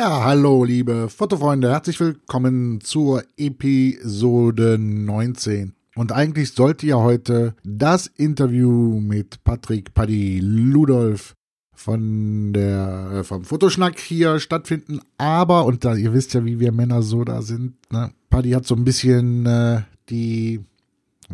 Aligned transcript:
Ja, 0.00 0.24
hallo 0.24 0.64
liebe 0.64 1.10
Fotofreunde, 1.10 1.68
herzlich 1.68 2.00
willkommen 2.00 2.80
zur 2.80 3.22
Episode 3.36 4.78
19. 4.78 5.74
Und 5.94 6.12
eigentlich 6.12 6.54
sollte 6.54 6.86
ja 6.86 6.96
heute 6.96 7.54
das 7.64 8.06
Interview 8.06 8.98
mit 8.98 9.44
Patrick 9.44 9.92
Paddy 9.92 10.40
Ludolf 10.42 11.34
von 11.74 12.54
der 12.54 13.10
äh, 13.12 13.24
vom 13.24 13.44
Fotoschnack 13.44 13.98
hier 13.98 14.40
stattfinden, 14.40 15.02
aber 15.18 15.66
und 15.66 15.84
da 15.84 15.94
ihr 15.94 16.14
wisst 16.14 16.32
ja, 16.32 16.46
wie 16.46 16.60
wir 16.60 16.72
Männer 16.72 17.02
so 17.02 17.22
da 17.22 17.42
sind, 17.42 17.74
ne? 17.92 18.10
Paddy 18.30 18.52
hat 18.52 18.64
so 18.64 18.76
ein 18.76 18.84
bisschen 18.84 19.44
äh, 19.44 19.82
die 20.08 20.64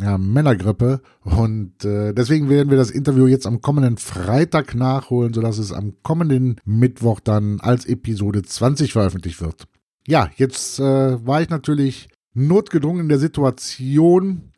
ja, 0.00 0.18
Männergrippe. 0.18 1.00
Und 1.24 1.84
äh, 1.84 2.12
deswegen 2.12 2.48
werden 2.48 2.70
wir 2.70 2.76
das 2.76 2.90
Interview 2.90 3.26
jetzt 3.26 3.46
am 3.46 3.60
kommenden 3.60 3.96
Freitag 3.96 4.74
nachholen, 4.74 5.32
sodass 5.32 5.58
es 5.58 5.72
am 5.72 5.94
kommenden 6.02 6.56
Mittwoch 6.64 7.20
dann 7.20 7.60
als 7.60 7.86
Episode 7.86 8.42
20 8.42 8.92
veröffentlicht 8.92 9.40
wird. 9.40 9.66
Ja, 10.06 10.30
jetzt 10.36 10.78
äh, 10.78 11.26
war 11.26 11.42
ich 11.42 11.48
natürlich 11.48 12.08
notgedrungen 12.34 13.02
in 13.02 13.08
der 13.08 13.18
Situation, 13.18 14.52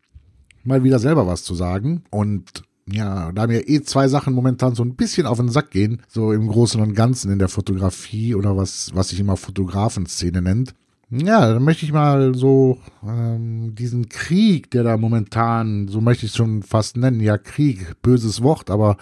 mal 0.64 0.84
wieder 0.84 0.98
selber 0.98 1.26
was 1.26 1.44
zu 1.44 1.54
sagen. 1.54 2.04
Und 2.10 2.62
ja, 2.91 3.32
da 3.32 3.46
mir 3.46 3.68
eh 3.68 3.82
zwei 3.82 4.08
Sachen 4.08 4.34
momentan 4.34 4.74
so 4.74 4.82
ein 4.82 4.94
bisschen 4.94 5.26
auf 5.26 5.38
den 5.38 5.50
Sack 5.50 5.70
gehen, 5.70 6.02
so 6.08 6.32
im 6.32 6.48
Großen 6.48 6.80
und 6.80 6.94
Ganzen 6.94 7.30
in 7.30 7.38
der 7.38 7.48
Fotografie 7.48 8.34
oder 8.34 8.56
was, 8.56 8.91
was 8.94 9.08
sich 9.08 9.20
immer 9.20 9.36
Fotografenszene 9.36 10.42
nennt, 10.42 10.74
ja, 11.10 11.54
dann 11.54 11.64
möchte 11.64 11.86
ich 11.86 11.92
mal 11.92 12.34
so 12.34 12.78
ähm, 13.02 13.74
diesen 13.74 14.08
Krieg, 14.08 14.70
der 14.70 14.82
da 14.82 14.96
momentan, 14.96 15.88
so 15.88 16.00
möchte 16.00 16.26
ich 16.26 16.32
es 16.32 16.36
schon 16.36 16.62
fast 16.62 16.96
nennen, 16.96 17.20
ja 17.20 17.38
Krieg, 17.38 18.00
böses 18.02 18.42
Wort, 18.42 18.70
aber 18.70 18.96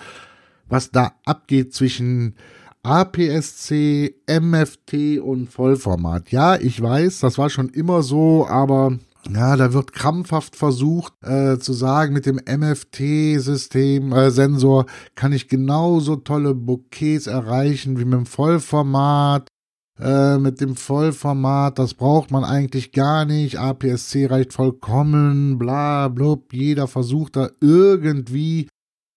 was 0.68 0.90
da 0.90 1.12
abgeht 1.24 1.74
zwischen 1.74 2.36
APS-C, 2.84 4.14
MFT 4.28 5.18
und 5.20 5.50
Vollformat. 5.50 6.30
Ja, 6.30 6.54
ich 6.54 6.80
weiß, 6.80 7.20
das 7.20 7.36
war 7.38 7.50
schon 7.50 7.70
immer 7.70 8.02
so, 8.02 8.46
aber 8.46 8.98
ja, 9.32 9.56
da 9.56 9.72
wird 9.72 9.92
krampfhaft 9.92 10.54
versucht 10.54 11.12
äh, 11.22 11.58
zu 11.58 11.72
sagen, 11.72 12.12
mit 12.12 12.26
dem 12.26 12.36
MFT-System, 12.36 14.12
äh, 14.12 14.30
Sensor 14.30 14.86
kann 15.16 15.32
ich 15.32 15.48
genauso 15.48 16.14
tolle 16.14 16.54
Bouquets 16.54 17.26
erreichen 17.26 17.98
wie 17.98 18.04
mit 18.04 18.14
dem 18.14 18.26
Vollformat. 18.26 19.48
Äh, 19.98 20.36
mit 20.38 20.60
dem 20.60 20.76
Vollformat, 20.76 21.78
das 21.78 21.94
braucht 21.94 22.30
man 22.30 22.44
eigentlich 22.44 22.92
gar 22.92 23.24
nicht. 23.24 23.58
APS-C 23.58 24.26
reicht 24.26 24.52
vollkommen, 24.52 25.58
bla, 25.58 26.08
blub. 26.08 26.52
Jeder 26.52 26.86
versucht 26.86 27.36
da 27.36 27.48
irgendwie 27.60 28.68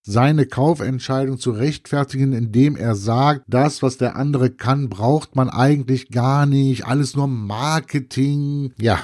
seine 0.02 0.46
Kaufentscheidung 0.46 1.38
zu 1.38 1.50
rechtfertigen, 1.50 2.32
indem 2.32 2.76
er 2.76 2.94
sagt, 2.94 3.42
das, 3.46 3.82
was 3.82 3.98
der 3.98 4.16
andere 4.16 4.50
kann, 4.50 4.88
braucht 4.88 5.36
man 5.36 5.50
eigentlich 5.50 6.08
gar 6.08 6.46
nicht. 6.46 6.86
Alles 6.86 7.14
nur 7.14 7.28
Marketing. 7.28 8.72
Ja. 8.78 9.00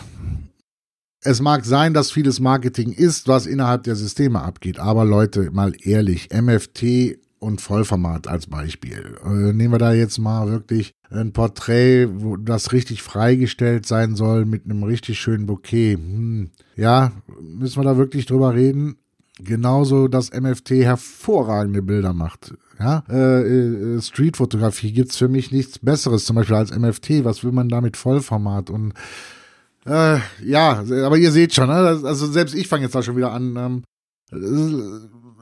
Es 1.23 1.43
mag 1.43 1.67
sein, 1.67 1.93
dass 1.93 2.11
vieles 2.11 2.41
Marketing 2.41 2.93
ist, 2.93 3.29
was 3.29 3.47
innerhalb 3.47 3.83
der 3.83 3.97
Systeme 3.97 4.41
abgeht. 4.41 4.79
Aber 4.79 5.05
Leute, 5.05 5.51
mal 5.51 5.75
ehrlich, 5.83 6.29
MFT 6.33 7.19
und 7.39 7.61
Vollformat 7.61 8.29
als 8.29 8.47
Beispiel. 8.47 9.17
Äh, 9.25 9.53
nehmen 9.53 9.73
wir 9.73 9.79
da 9.79 9.93
jetzt 9.93 10.19
mal 10.19 10.49
wirklich 10.49 10.93
ein 11.11 11.33
Porträt, 11.33 12.09
wo 12.11 12.37
das 12.37 12.73
richtig 12.73 13.03
freigestellt 13.03 13.87
sein 13.87 14.17
soll 14.17 14.45
mit 14.45 14.65
einem 14.65 14.83
richtig 14.83 15.19
schönen 15.19 15.47
Bouquet. 15.47 15.95
Hm. 15.95 16.51
Ja, 16.77 17.13
müssen 17.41 17.81
wir 17.81 17.85
da 17.85 17.97
wirklich 17.97 18.27
drüber 18.27 18.55
reden? 18.55 18.97
Genauso, 19.39 20.09
dass 20.09 20.33
MFT 20.33 20.71
hervorragende 20.71 21.83
Bilder 21.83 22.15
macht. 22.15 22.55
Ja, 22.79 23.05
äh, 23.09 23.43
äh, 23.43 24.01
Streetfotografie 24.01 24.93
gibt's 24.93 25.17
für 25.17 25.29
mich 25.29 25.53
nichts 25.53 25.79
Besseres, 25.79 26.25
zum 26.25 26.37
Beispiel 26.37 26.57
als 26.57 26.75
MFT. 26.75 27.25
Was 27.25 27.45
will 27.45 27.53
man 27.53 27.69
da 27.69 27.83
mit 27.83 27.99
Vollformat? 27.99 28.71
Und 28.71 28.95
äh, 29.85 30.19
ja, 30.43 30.83
aber 31.05 31.19
ihr 31.19 31.33
seht 31.33 31.55
schon, 31.55 31.69
ne? 31.69 31.75
also 31.75 32.27
selbst 32.27 32.55
ich 32.55 32.67
fange 32.67 32.85
jetzt 32.85 32.95
da 32.95 33.03
schon 33.03 33.17
wieder 33.17 33.33
an. 33.33 33.57
Ähm, 33.57 33.83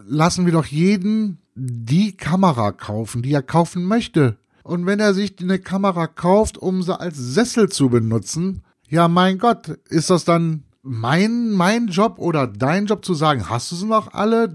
lassen 0.07 0.45
wir 0.45 0.53
doch 0.53 0.67
jeden 0.67 1.39
die 1.55 2.17
Kamera 2.17 2.73
kaufen, 2.73 3.23
die 3.23 3.33
er 3.33 3.43
kaufen 3.43 3.85
möchte. 3.85 4.37
Und 4.63 4.87
wenn 4.87 5.01
er 5.01 5.15
sich 5.15 5.35
eine 5.41 5.59
Kamera 5.59 6.07
kauft, 6.07 6.59
um 6.59 6.83
sie 6.83 6.99
als 6.99 7.17
Sessel 7.17 7.69
zu 7.69 7.91
benutzen, 7.91 8.63
ja 8.89 9.09
mein 9.09 9.39
Gott, 9.39 9.69
ist 9.89 10.11
das 10.11 10.25
dann 10.25 10.65
mein, 10.83 11.51
mein 11.51 11.89
Job 11.89 12.19
oder 12.19 12.47
dein 12.47 12.87
Job 12.87 13.05
zu 13.05 13.15
sagen, 13.15 13.49
hast 13.49 13.73
du 13.73 13.77
sie 13.77 13.87
noch 13.87 14.13
alle? 14.13 14.55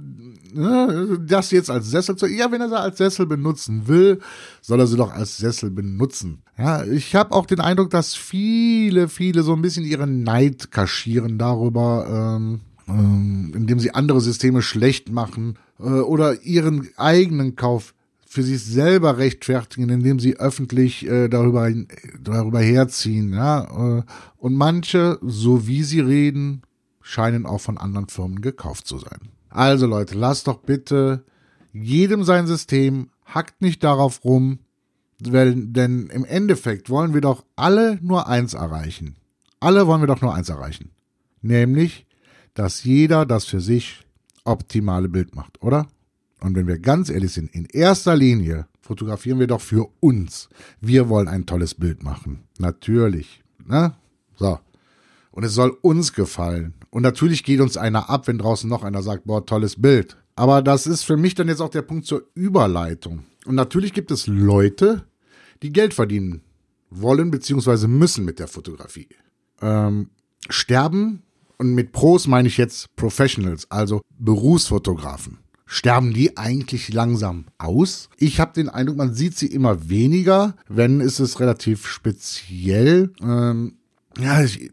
Ne, 0.52 1.20
das 1.28 1.52
jetzt 1.52 1.70
als 1.70 1.92
Sessel 1.92 2.16
zu. 2.16 2.26
Ja, 2.26 2.52
wenn 2.52 2.62
er 2.62 2.70
sie 2.70 2.80
als 2.80 2.98
Sessel 2.98 3.28
benutzen 3.28 3.88
will, 3.88 4.20
soll 4.62 4.80
er 4.80 4.88
sie 4.88 4.98
doch 4.98 5.12
als 5.14 5.38
Sessel 5.38 5.70
benutzen. 5.70 6.42
Ja, 6.58 6.84
ich 6.84 7.16
habe 7.16 7.34
auch 7.34 7.46
den 7.46 7.60
Eindruck, 7.60 7.92
dass 7.92 8.16
viele, 8.16 9.10
viele 9.10 9.44
so 9.44 9.54
ein 9.54 9.62
bisschen 9.62 9.86
ihren 9.86 10.24
Neid 10.24 10.72
kaschieren 10.72 11.38
darüber, 11.38 12.36
ähm, 12.38 12.62
ähm, 12.90 13.54
indem 13.56 13.80
sie 13.80 13.94
andere 13.94 14.22
Systeme 14.22 14.62
schlecht 14.62 15.12
machen 15.12 15.58
äh, 15.80 15.84
oder 15.84 16.42
ihren 16.44 16.90
eigenen 16.98 17.56
Kauf 17.56 17.94
für 18.26 18.44
sich 18.44 18.64
selber 18.64 19.18
rechtfertigen, 19.18 19.90
indem 19.90 20.20
sie 20.20 20.38
öffentlich 20.38 21.08
äh, 21.08 21.30
darüber, 21.30 21.72
darüber 22.22 22.60
herziehen. 22.60 23.34
Äh, 23.34 24.04
und 24.38 24.54
manche, 24.54 25.18
so 25.22 25.68
wie 25.68 25.84
sie 25.84 26.00
reden, 26.00 26.62
scheinen 27.02 27.46
auch 27.46 27.62
von 27.62 27.78
anderen 27.78 28.08
Firmen 28.08 28.42
gekauft 28.42 28.86
zu 28.86 29.00
sein. 29.00 29.30
Also 29.50 29.88
Leute, 29.88 30.16
lasst 30.16 30.48
doch 30.48 30.60
bitte 30.60 31.24
jedem 31.74 32.24
sein 32.24 32.46
System, 32.46 33.10
hackt 33.26 33.62
nicht 33.62 33.84
darauf 33.84 34.24
rum, 34.24 34.60
denn 35.20 36.08
im 36.08 36.24
Endeffekt 36.24 36.90
wollen 36.90 37.14
wir 37.14 37.22
doch 37.22 37.44
alle 37.56 38.00
nur 38.02 38.28
eins 38.28 38.54
erreichen. 38.54 39.16
Alle 39.60 39.88
wollen 39.88 40.02
wir 40.02 40.08
doch 40.08 40.22
nur 40.22 40.34
eins 40.34 40.50
erreichen. 40.50 40.92
Nämlich, 41.42 42.06
dass 42.60 42.84
jeder 42.84 43.26
das 43.26 43.46
für 43.46 43.62
sich 43.62 44.06
optimale 44.44 45.08
Bild 45.08 45.34
macht, 45.34 45.64
oder? 45.64 45.88
Und 46.42 46.56
wenn 46.56 46.68
wir 46.68 46.78
ganz 46.78 47.10
ehrlich 47.10 47.32
sind, 47.32 47.56
in 47.56 47.64
erster 47.64 48.18
Linie 48.18 48.68
fotografieren 48.82 49.40
wir 49.40 49.48
doch 49.48 49.62
für 49.62 49.88
uns. 50.02 50.50
Wir 50.82 51.08
wollen 51.08 51.30
ein 51.30 51.46
tolles 51.46 51.74
Bild 51.74 52.04
machen. 52.04 52.44
Natürlich. 52.58 53.42
Ne? 53.66 53.94
So. 54.36 54.60
Und 55.32 55.46
es 55.46 55.54
soll 55.54 55.70
uns 55.82 56.12
gefallen. 56.12 56.74
Und 56.90 57.04
natürlich 57.04 57.46
geht 57.46 57.62
uns 57.62 57.78
einer 57.78 58.10
ab, 58.10 58.28
wenn 58.28 58.38
draußen 58.38 58.70
noch 58.70 58.84
einer 58.84 59.04
sagt, 59.04 59.24
boah, 59.24 59.46
tolles 59.46 59.82
Bild. 59.82 60.18
Aber 60.36 60.62
das 60.62 60.86
ist 60.86 61.04
für 61.04 61.16
mich 61.16 61.36
dann 61.36 61.48
jetzt 61.48 61.62
auch 61.62 61.70
der 61.70 61.84
Punkt 61.84 62.08
zur 62.08 62.24
Überleitung. 62.34 63.24
Und 63.46 63.56
natürlich 63.56 63.94
gibt 63.94 64.12
es 64.12 64.28
Leute, 64.28 65.06
die 65.64 65.72
Geld 65.72 65.94
verdienen 65.94 66.42
wollen 66.90 67.32
bzw. 67.32 67.88
müssen 67.88 68.26
mit 68.26 68.38
der 68.38 68.50
Fotografie. 68.50 69.08
Ähm, 69.62 70.10
sterben, 70.50 71.24
und 71.60 71.74
mit 71.74 71.92
Pros 71.92 72.28
meine 72.28 72.48
ich 72.48 72.58
jetzt 72.58 72.96
Professionals, 72.96 73.70
also 73.70 74.02
Berufsfotografen 74.18 75.40
sterben 75.72 76.14
die 76.14 76.36
eigentlich 76.36 76.92
langsam 76.92 77.46
aus. 77.60 78.10
Ich 78.18 78.40
habe 78.40 78.54
den 78.54 78.70
Eindruck, 78.70 78.98
man 78.98 79.14
sieht 79.14 79.38
sie 79.38 79.46
immer 79.46 79.88
weniger. 79.88 80.56
Wenn 80.68 81.00
ist 81.00 81.20
es 81.20 81.40
relativ 81.40 81.86
speziell. 81.86 83.14
Ähm, 83.22 83.78
ja, 84.20 84.42
ich, 84.42 84.72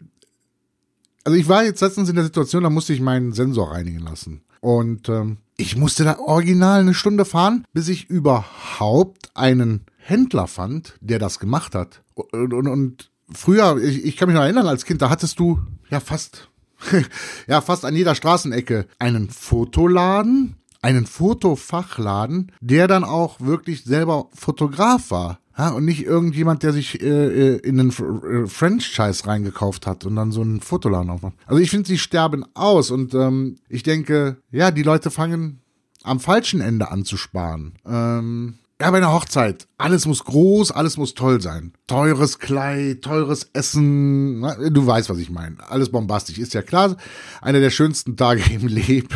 also 1.22 1.36
ich 1.36 1.48
war 1.48 1.64
jetzt 1.64 1.82
letztens 1.82 2.08
in 2.08 2.14
der 2.14 2.24
Situation, 2.24 2.62
da 2.62 2.70
musste 2.70 2.94
ich 2.94 3.02
meinen 3.02 3.32
Sensor 3.32 3.72
reinigen 3.72 3.98
lassen. 3.98 4.40
Und 4.60 5.10
ähm, 5.10 5.36
ich 5.58 5.76
musste 5.76 6.04
da 6.04 6.18
original 6.18 6.80
eine 6.80 6.94
Stunde 6.94 7.26
fahren, 7.26 7.64
bis 7.74 7.88
ich 7.88 8.08
überhaupt 8.08 9.30
einen 9.34 9.84
Händler 9.98 10.46
fand, 10.46 10.96
der 11.00 11.18
das 11.18 11.38
gemacht 11.38 11.74
hat. 11.74 12.02
Und, 12.14 12.54
und, 12.54 12.68
und 12.68 13.10
früher, 13.30 13.76
ich, 13.82 14.02
ich 14.04 14.16
kann 14.16 14.28
mich 14.28 14.34
noch 14.34 14.44
erinnern, 14.44 14.66
als 14.66 14.86
Kind, 14.86 15.02
da 15.02 15.10
hattest 15.10 15.38
du 15.38 15.60
ja 15.90 16.00
fast, 16.00 16.48
ja 17.46 17.60
fast 17.60 17.84
an 17.84 17.94
jeder 17.96 18.14
Straßenecke 18.14 18.86
einen 18.98 19.30
Fotoladen 19.30 20.56
einen 20.86 21.06
Fotofachladen, 21.06 22.52
der 22.60 22.86
dann 22.86 23.02
auch 23.02 23.40
wirklich 23.40 23.82
selber 23.82 24.28
Fotograf 24.32 25.10
war. 25.10 25.40
Ja, 25.58 25.70
und 25.70 25.84
nicht 25.86 26.04
irgendjemand, 26.04 26.62
der 26.62 26.72
sich 26.72 27.02
äh, 27.02 27.06
äh 27.06 27.56
in 27.56 27.80
einen 27.80 27.90
äh, 27.90 28.46
Franchise 28.46 29.26
reingekauft 29.26 29.86
hat 29.86 30.04
und 30.04 30.14
dann 30.14 30.30
so 30.30 30.42
einen 30.42 30.60
Fotoladen 30.60 31.10
aufmacht. 31.10 31.34
Also 31.46 31.60
ich 31.60 31.70
finde, 31.70 31.88
sie 31.88 31.98
sterben 31.98 32.44
aus 32.54 32.90
und 32.90 33.14
ähm, 33.14 33.56
ich 33.68 33.82
denke, 33.82 34.36
ja, 34.52 34.70
die 34.70 34.82
Leute 34.82 35.10
fangen 35.10 35.60
am 36.02 36.20
falschen 36.20 36.60
Ende 36.60 36.90
an 36.90 37.04
zu 37.04 37.16
sparen. 37.16 37.72
Ähm, 37.86 38.58
Ja, 38.78 38.90
bei 38.90 38.98
einer 38.98 39.12
Hochzeit. 39.12 39.68
Alles 39.78 40.04
muss 40.04 40.22
groß, 40.24 40.70
alles 40.70 40.98
muss 40.98 41.14
toll 41.14 41.40
sein. 41.40 41.72
Teures 41.86 42.38
Kleid, 42.38 43.00
teures 43.00 43.48
Essen. 43.54 44.42
Du 44.70 44.86
weißt, 44.86 45.08
was 45.08 45.16
ich 45.16 45.30
meine. 45.30 45.56
Alles 45.66 45.90
bombastisch. 45.90 46.36
Ist 46.36 46.52
ja 46.52 46.60
klar. 46.60 46.96
Einer 47.40 47.60
der 47.60 47.70
schönsten 47.70 48.18
Tage 48.18 48.42
im 48.52 48.66
Leben. 48.66 49.08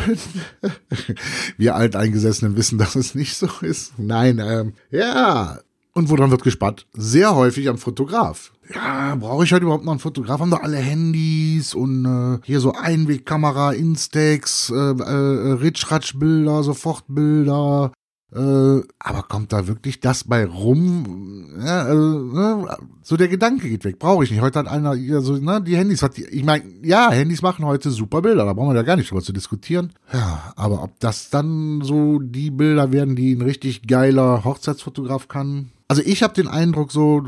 Wir 1.57 1.75
Alteingesessenen 1.75 2.55
wissen, 2.55 2.79
dass 2.79 2.95
es 2.95 3.13
nicht 3.13 3.37
so 3.37 3.49
ist. 3.61 3.93
Nein, 3.99 4.39
ähm, 4.39 4.73
ja. 4.89 5.59
Und 5.93 6.09
woran 6.09 6.31
wird 6.31 6.43
gespart? 6.43 6.87
Sehr 6.93 7.35
häufig 7.35 7.69
am 7.69 7.77
Fotograf. 7.77 8.51
Ja, 8.73 9.13
brauche 9.15 9.43
ich 9.43 9.53
heute 9.53 9.65
überhaupt 9.65 9.83
noch 9.85 9.91
einen 9.91 9.99
Fotograf? 9.99 10.39
Haben 10.39 10.49
doch 10.49 10.63
alle 10.63 10.77
Handys 10.77 11.75
und 11.75 12.05
äh, 12.05 12.39
hier 12.45 12.61
so 12.61 12.73
Einwegkamera, 12.73 13.73
Instax, 13.73 14.71
äh, 14.71 14.73
äh, 14.73 15.51
Ritschratsch-Bilder, 15.51 16.63
Sofortbilder, 16.63 17.91
äh, 18.33 18.81
aber 18.99 19.23
kommt 19.23 19.51
da 19.51 19.67
wirklich 19.67 19.99
das 19.99 20.23
bei 20.23 20.45
rum? 20.45 21.49
Ja, 21.59 21.83
also, 21.83 22.19
ne? 22.19 22.77
So 23.01 23.17
der 23.17 23.27
Gedanke 23.27 23.67
geht 23.67 23.83
weg. 23.83 23.99
Brauche 23.99 24.23
ich 24.23 24.31
nicht. 24.31 24.39
Heute 24.41 24.59
hat 24.59 24.67
einer 24.67 24.95
so, 25.21 25.35
ne, 25.35 25.61
die 25.61 25.75
Handys 25.75 26.01
hat 26.01 26.15
die, 26.15 26.25
ich 26.25 26.45
meine, 26.45 26.63
ja, 26.81 27.11
Handys 27.11 27.41
machen 27.41 27.65
heute 27.65 27.91
super 27.91 28.21
Bilder, 28.21 28.45
da 28.45 28.53
brauchen 28.53 28.69
wir 28.69 28.75
ja 28.75 28.83
gar 28.83 28.95
nicht 28.95 29.11
drüber 29.11 29.21
zu 29.21 29.33
diskutieren. 29.33 29.91
Ja, 30.13 30.53
aber 30.55 30.81
ob 30.81 30.97
das 31.01 31.29
dann 31.29 31.81
so 31.81 32.19
die 32.19 32.51
Bilder 32.51 32.93
werden, 32.93 33.17
die 33.17 33.33
ein 33.33 33.41
richtig 33.41 33.85
geiler 33.85 34.45
Hochzeitsfotograf 34.45 35.27
kann. 35.27 35.71
Also 35.89 36.01
ich 36.05 36.23
habe 36.23 36.33
den 36.33 36.47
Eindruck 36.47 36.93
so, 36.93 37.23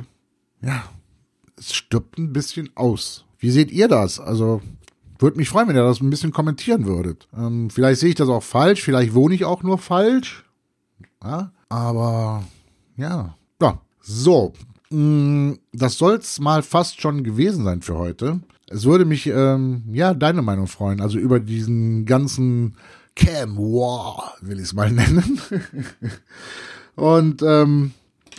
ja, 0.61 0.83
es 1.57 1.73
stirbt 1.73 2.17
ein 2.17 2.31
bisschen 2.31 2.69
aus. 2.75 3.25
Wie 3.39 3.51
seht 3.51 3.71
ihr 3.71 3.89
das? 3.89 4.21
Also 4.21 4.61
würde 5.19 5.37
mich 5.37 5.49
freuen, 5.49 5.67
wenn 5.67 5.75
ihr 5.75 5.83
das 5.83 5.99
ein 5.99 6.09
bisschen 6.09 6.31
kommentieren 6.31 6.85
würdet. 6.85 7.27
Ähm, 7.37 7.69
vielleicht 7.69 7.99
sehe 7.99 8.09
ich 8.09 8.15
das 8.15 8.29
auch 8.29 8.43
falsch, 8.43 8.81
vielleicht 8.81 9.13
wohne 9.13 9.35
ich 9.35 9.43
auch 9.43 9.63
nur 9.63 9.77
falsch. 9.77 10.45
Ja, 11.23 11.51
aber 11.69 12.43
ja. 12.97 13.35
Ja. 13.61 13.81
So. 14.01 14.53
Mm, 14.89 15.53
das 15.71 15.97
soll's 15.97 16.39
mal 16.39 16.61
fast 16.61 17.01
schon 17.01 17.23
gewesen 17.23 17.63
sein 17.63 17.81
für 17.81 17.97
heute. 17.97 18.41
Es 18.69 18.85
würde 18.85 19.05
mich, 19.05 19.27
ähm, 19.27 19.83
ja, 19.91 20.13
deine 20.13 20.41
Meinung 20.41 20.67
freuen. 20.67 21.01
Also 21.01 21.17
über 21.17 21.39
diesen 21.39 22.05
ganzen 22.05 22.75
Cam 23.15 23.57
War, 23.57 24.33
will 24.41 24.57
ich 24.57 24.65
es 24.65 24.73
mal 24.73 24.91
nennen. 24.91 25.39
Und 26.95 27.41
ähm, 27.41 27.91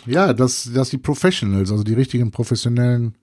ja, 0.05 0.33
dass, 0.33 0.71
dass 0.73 0.89
die 0.89 0.97
Professionals, 0.97 1.71
also 1.71 1.83
die 1.83 1.93
richtigen 1.93 2.31
professionellen 2.31 3.15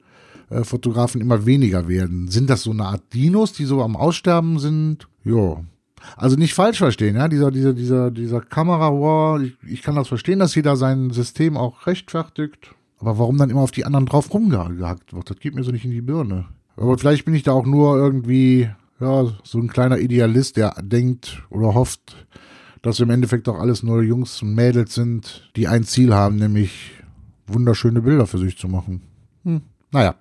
äh, 0.51 0.65
Fotografen 0.65 1.21
immer 1.21 1.47
weniger 1.47 1.89
werden. 1.89 2.29
Sind 2.29 2.51
das 2.51 2.63
so 2.63 2.71
eine 2.73 2.85
Art 2.87 3.03
Dinos, 3.15 3.53
die 3.53 3.65
so 3.65 3.83
am 3.83 3.97
Aussterben 3.97 4.59
sind? 4.59 5.09
Jo, 5.25 5.65
also 6.17 6.37
nicht 6.37 6.55
falsch 6.55 6.79
verstehen, 6.79 7.17
ja, 7.17 7.29
dieser, 7.29 7.51
dieser, 7.51 7.73
dieser, 7.73 8.11
dieser 8.11 8.41
Kamera-War, 8.41 9.41
ich, 9.41 9.57
ich 9.67 9.83
kann 9.83 9.97
das 9.97 10.09
verstehen, 10.09 10.39
dass 10.39 10.55
jeder 10.55 10.77
sein 10.77 11.11
System 11.11 11.57
auch 11.57 11.87
rechtfertigt. 11.87 12.75
Aber 12.99 13.19
warum 13.19 13.37
dann 13.37 13.51
immer 13.51 13.63
auf 13.63 13.73
die 13.73 13.85
anderen 13.85 14.07
drauf 14.07 14.33
rumgehackt 14.33 15.13
wird, 15.13 15.29
das 15.29 15.39
geht 15.41 15.55
mir 15.55 15.65
so 15.65 15.73
nicht 15.73 15.85
in 15.85 15.91
die 15.91 16.03
Birne. 16.03 16.47
Aber 16.77 16.97
vielleicht 16.97 17.25
bin 17.25 17.35
ich 17.35 17.43
da 17.43 17.53
auch 17.53 17.67
nur 17.67 17.97
irgendwie, 17.97 18.71
ja, 19.01 19.27
so 19.43 19.59
ein 19.59 19.69
kleiner 19.69 19.99
Idealist, 19.99 20.57
der 20.57 20.75
denkt 20.81 21.43
oder 21.51 21.75
hofft, 21.75 22.27
dass 22.81 23.01
im 23.01 23.11
Endeffekt 23.11 23.49
auch 23.49 23.59
alles 23.59 23.83
nur 23.83 24.03
Jungs 24.03 24.43
und 24.43 24.55
Mädels 24.55 24.95
sind, 24.95 25.51
die 25.57 25.69
ein 25.69 25.85
Ziel 25.85 26.15
haben, 26.15 26.37
nämlich 26.37 26.93
wunderschöne 27.47 28.03
Bilder 28.03 28.27
für 28.27 28.39
sich 28.39 28.57
zu 28.57 28.69
machen. 28.69 29.03
Hm. 29.45 29.63
Naja. 29.91 30.15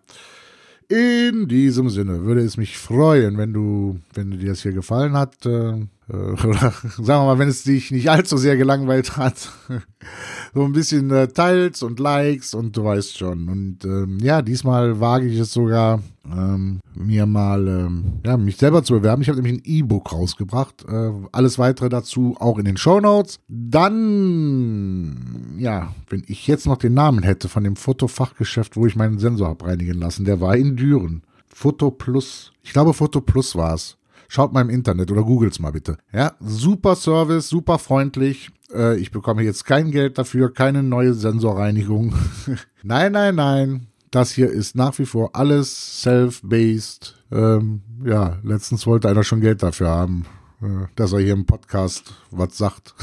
In 0.91 1.47
diesem 1.47 1.89
Sinne 1.89 2.25
würde 2.25 2.41
es 2.41 2.57
mich 2.57 2.77
freuen, 2.77 3.37
wenn 3.37 3.53
du, 3.53 4.01
wenn 4.13 4.31
dir 4.31 4.49
das 4.49 4.63
hier 4.63 4.73
gefallen 4.73 5.13
hat, 5.13 5.45
äh, 5.45 5.85
oder 6.11 6.73
sagen 6.97 7.05
wir 7.07 7.25
mal, 7.25 7.39
wenn 7.39 7.47
es 7.47 7.63
dich 7.63 7.91
nicht 7.91 8.09
allzu 8.09 8.37
sehr 8.37 8.57
gelangweilt 8.57 9.17
hat, 9.17 9.51
so 10.53 10.63
ein 10.63 10.73
bisschen 10.73 11.09
äh, 11.11 11.27
Teils 11.27 11.83
und 11.83 11.99
Likes 11.99 12.53
und 12.53 12.75
du 12.75 12.83
weißt 12.83 13.17
schon. 13.17 13.47
Und 13.47 13.85
ähm, 13.85 14.19
ja, 14.21 14.41
diesmal 14.41 14.99
wage 14.99 15.27
ich 15.27 15.39
es 15.39 15.53
sogar, 15.53 16.01
ähm, 16.25 16.81
mir 16.93 17.25
mal, 17.25 17.67
ähm, 17.67 18.19
ja, 18.25 18.37
mich 18.37 18.57
selber 18.57 18.83
zu 18.83 18.93
bewerben. 18.93 19.21
Ich 19.21 19.29
habe 19.29 19.41
nämlich 19.41 19.61
ein 19.61 19.65
E-Book 19.65 20.11
rausgebracht. 20.11 20.85
Äh, 20.87 21.11
alles 21.31 21.57
weitere 21.57 21.89
dazu 21.89 22.35
auch 22.39 22.57
in 22.57 22.65
den 22.65 22.77
Show 22.77 22.99
Notes. 22.99 23.39
Dann, 23.47 25.15
ja, 25.57 25.93
wenn 26.09 26.23
ich 26.27 26.45
jetzt 26.47 26.67
noch 26.67 26.77
den 26.77 26.93
Namen 26.93 27.23
hätte 27.23 27.47
von 27.49 27.63
dem 27.63 27.75
Fotofachgeschäft, 27.75 28.75
wo 28.75 28.85
ich 28.85 28.95
meinen 28.95 29.19
Sensor 29.19 29.47
habe 29.47 29.65
reinigen 29.65 29.99
lassen, 29.99 30.25
der 30.25 30.41
war 30.41 30.55
in 30.55 30.75
Düren. 30.75 31.23
Foto 31.53 31.91
Plus, 31.91 32.53
ich 32.63 32.73
glaube 32.73 32.93
Foto 32.93 33.21
Plus 33.21 33.55
war 33.55 33.75
es. 33.75 33.97
Schaut 34.33 34.53
mal 34.53 34.61
im 34.61 34.69
Internet 34.69 35.11
oder 35.11 35.23
googelt's 35.23 35.59
mal 35.59 35.73
bitte. 35.73 35.97
Ja, 36.13 36.31
super 36.39 36.95
Service, 36.95 37.49
super 37.49 37.77
freundlich. 37.77 38.49
Äh, 38.73 38.97
ich 38.97 39.11
bekomme 39.11 39.43
jetzt 39.43 39.65
kein 39.65 39.91
Geld 39.91 40.17
dafür, 40.17 40.53
keine 40.53 40.83
neue 40.83 41.13
Sensorreinigung. 41.13 42.13
nein, 42.81 43.11
nein, 43.11 43.35
nein. 43.35 43.87
Das 44.09 44.31
hier 44.31 44.49
ist 44.49 44.73
nach 44.73 44.97
wie 44.99 45.05
vor 45.05 45.31
alles 45.33 46.01
self-based. 46.03 47.21
Ähm, 47.29 47.81
ja, 48.05 48.37
letztens 48.41 48.87
wollte 48.87 49.09
einer 49.09 49.25
schon 49.25 49.41
Geld 49.41 49.63
dafür 49.63 49.89
haben, 49.89 50.23
äh, 50.61 50.85
dass 50.95 51.11
er 51.11 51.19
hier 51.19 51.33
im 51.33 51.45
Podcast 51.45 52.13
was 52.29 52.57
sagt. 52.57 52.95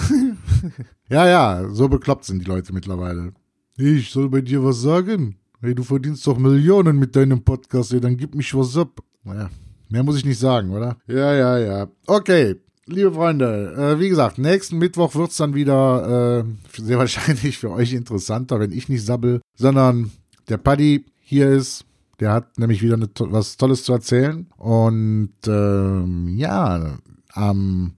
ja, 1.10 1.28
ja, 1.28 1.69
so 1.69 1.90
bekloppt 1.90 2.25
sind 2.25 2.38
die 2.38 2.48
Leute 2.48 2.72
mittlerweile. 2.72 3.34
Ich 3.76 4.12
soll 4.12 4.30
bei 4.30 4.40
dir 4.40 4.64
was 4.64 4.80
sagen? 4.80 5.36
Hey, 5.60 5.75
du 5.75 5.82
verdienst 5.82 6.26
doch 6.26 6.38
Millionen 6.38 6.98
mit 6.98 7.14
deinem 7.14 7.44
Podcast, 7.44 7.92
ey, 7.92 8.00
dann 8.00 8.16
gib 8.16 8.34
mich 8.34 8.54
was 8.54 8.78
ab. 8.78 9.02
Naja, 9.25 9.50
Mehr 9.88 10.02
muss 10.02 10.17
ich 10.17 10.25
nicht 10.25 10.38
sagen, 10.38 10.70
oder? 10.70 10.96
Ja, 11.06 11.35
ja, 11.35 11.58
ja. 11.58 11.88
Okay, 12.06 12.56
liebe 12.87 13.12
Freunde, 13.12 13.75
äh, 13.76 14.00
wie 14.00 14.08
gesagt, 14.08 14.38
nächsten 14.38 14.79
Mittwoch 14.79 15.14
wird 15.14 15.31
es 15.31 15.37
dann 15.37 15.55
wieder 15.55 16.44
äh, 16.44 16.81
sehr 16.81 16.99
wahrscheinlich 16.99 17.58
für 17.58 17.70
euch 17.70 17.93
interessanter, 17.93 18.61
wenn 18.61 18.73
ich 18.73 18.88
nicht 18.88 19.05
sabbel, 19.05 19.40
sondern 19.55 20.11
der 20.49 20.58
Paddy 20.58 21.06
hier 21.20 21.50
ist. 21.50 21.85
Der 22.20 22.32
hat 22.32 22.58
nämlich 22.58 22.82
wieder 22.82 22.94
eine, 22.94 23.08
was 23.17 23.56
Tolles 23.58 23.85
zu 23.85 23.93
erzählen. 23.93 24.46
Und 24.56 25.35
ähm, 25.46 26.37
ja, 26.37 26.99
am 27.32 27.93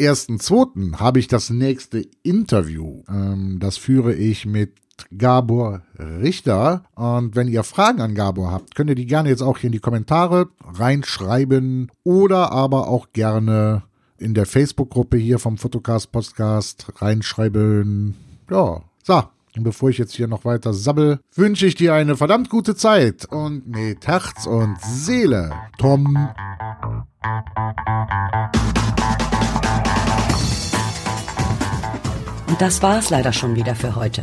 1.2. 0.00 0.96
habe 0.96 1.18
ich 1.18 1.28
das 1.28 1.50
nächste 1.50 2.06
Interview. 2.22 3.02
Ähm, 3.06 3.58
das 3.60 3.76
führe 3.76 4.14
ich 4.14 4.46
mit 4.46 4.72
Gabor 5.16 5.82
Richter. 5.98 6.84
Und 6.94 7.36
wenn 7.36 7.48
ihr 7.48 7.64
Fragen 7.64 8.00
an 8.00 8.14
Gabor 8.14 8.50
habt, 8.52 8.74
könnt 8.74 8.90
ihr 8.90 8.96
die 8.96 9.06
gerne 9.06 9.28
jetzt 9.28 9.42
auch 9.42 9.58
hier 9.58 9.68
in 9.68 9.72
die 9.72 9.80
Kommentare 9.80 10.48
reinschreiben 10.64 11.90
oder 12.02 12.52
aber 12.52 12.88
auch 12.88 13.08
gerne 13.12 13.82
in 14.18 14.34
der 14.34 14.46
Facebook-Gruppe 14.46 15.16
hier 15.16 15.38
vom 15.38 15.58
Fotocast 15.58 16.12
Podcast 16.12 16.86
reinschreiben. 16.96 18.14
Ja, 18.50 18.82
so. 19.02 19.22
Und 19.56 19.62
bevor 19.62 19.88
ich 19.88 19.98
jetzt 19.98 20.14
hier 20.14 20.26
noch 20.26 20.44
weiter 20.44 20.74
sabbel, 20.74 21.20
wünsche 21.36 21.66
ich 21.66 21.76
dir 21.76 21.94
eine 21.94 22.16
verdammt 22.16 22.50
gute 22.50 22.74
Zeit 22.74 23.24
und 23.26 23.68
mit 23.68 24.04
Herz 24.04 24.46
und 24.46 24.80
Seele, 24.80 25.52
Tom. 25.78 26.28
Und 32.48 32.60
das 32.60 32.82
war 32.82 32.98
es 32.98 33.10
leider 33.10 33.32
schon 33.32 33.54
wieder 33.54 33.76
für 33.76 33.94
heute. 33.94 34.22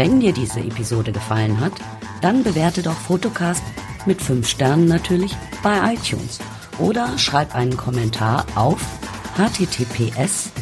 Wenn 0.00 0.18
dir 0.18 0.32
diese 0.32 0.58
Episode 0.60 1.12
gefallen 1.12 1.60
hat, 1.60 1.74
dann 2.22 2.42
bewerte 2.42 2.82
doch 2.82 2.96
Fotocast 2.96 3.62
mit 4.06 4.22
5 4.22 4.48
Sternen 4.48 4.86
natürlich 4.86 5.36
bei 5.62 5.92
iTunes 5.92 6.38
oder 6.78 7.18
schreib 7.18 7.54
einen 7.54 7.76
Kommentar 7.76 8.46
auf 8.54 8.80
https 9.36 10.52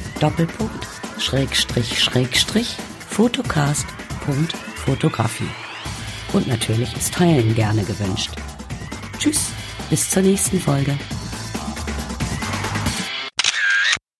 fotocast.fotografie. 3.11 5.50
Und 6.33 6.49
natürlich 6.49 6.97
ist 6.97 7.14
Teilen 7.14 7.54
gerne 7.54 7.85
gewünscht. 7.85 8.33
Tschüss, 9.21 9.52
bis 9.88 10.11
zur 10.11 10.23
nächsten 10.23 10.59
Folge. 10.59 10.99